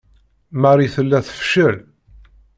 [0.61, 1.75] Marie tella tefcel.